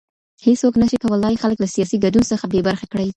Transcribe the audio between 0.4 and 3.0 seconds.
هيڅوک نشي کولای خلګ له سياسي ګډون څخه بې برخي